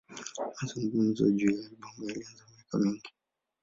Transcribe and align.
Mazungumzo 0.61 1.31
juu 1.31 1.51
ya 1.57 1.65
albamu 1.65 2.01
yalianza 2.09 2.43
miaka 2.55 2.75
mingi. 2.81 3.11